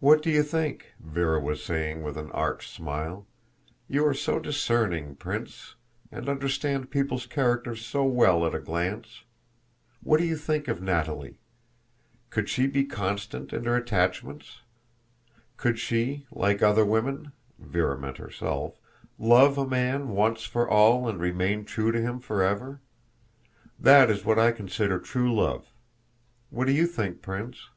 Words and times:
"What 0.00 0.22
do 0.22 0.30
you 0.30 0.42
think?" 0.42 0.94
Véra 1.06 1.38
was 1.38 1.62
saying 1.62 2.02
with 2.02 2.16
an 2.16 2.32
arch 2.32 2.70
smile. 2.70 3.26
"You 3.88 4.06
are 4.06 4.14
so 4.14 4.38
discerning, 4.38 5.16
Prince, 5.16 5.74
and 6.10 6.30
understand 6.30 6.90
people's 6.90 7.26
characters 7.26 7.84
so 7.84 8.04
well 8.04 8.46
at 8.46 8.54
a 8.54 8.58
glance. 8.58 9.24
What 10.02 10.16
do 10.18 10.24
you 10.24 10.38
think 10.38 10.66
of 10.66 10.80
Natalie? 10.80 11.40
Could 12.30 12.48
she 12.48 12.66
be 12.66 12.84
constant 12.86 13.52
in 13.52 13.66
her 13.66 13.76
attachments? 13.76 14.62
Could 15.58 15.78
she, 15.78 16.24
like 16.32 16.62
other 16.62 16.86
women" 16.86 17.32
(Véra 17.62 18.00
meant 18.00 18.16
herself), 18.16 18.78
"love 19.18 19.58
a 19.58 19.66
man 19.68 20.08
once 20.08 20.44
for 20.44 20.66
all 20.66 21.06
and 21.06 21.20
remain 21.20 21.66
true 21.66 21.92
to 21.92 22.00
him 22.00 22.18
forever? 22.18 22.80
That 23.78 24.08
is 24.10 24.24
what 24.24 24.38
I 24.38 24.52
consider 24.52 24.98
true 24.98 25.34
love. 25.34 25.66
What 26.48 26.64
do 26.66 26.72
you 26.72 26.86
think, 26.86 27.20
Prince?" 27.20 27.68